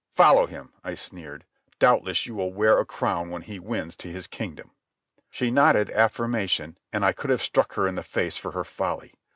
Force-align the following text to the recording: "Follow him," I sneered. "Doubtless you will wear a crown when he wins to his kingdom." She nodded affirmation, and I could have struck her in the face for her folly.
"Follow 0.15 0.47
him," 0.47 0.73
I 0.83 0.95
sneered. 0.95 1.45
"Doubtless 1.77 2.25
you 2.25 2.33
will 2.33 2.51
wear 2.51 2.79
a 2.79 2.85
crown 2.87 3.29
when 3.29 3.43
he 3.43 3.59
wins 3.59 3.95
to 3.97 4.07
his 4.11 4.25
kingdom." 4.25 4.71
She 5.29 5.51
nodded 5.51 5.91
affirmation, 5.91 6.79
and 6.91 7.05
I 7.05 7.11
could 7.13 7.29
have 7.29 7.43
struck 7.43 7.73
her 7.73 7.85
in 7.87 7.93
the 7.93 8.01
face 8.01 8.35
for 8.35 8.49
her 8.53 8.63
folly. 8.63 9.13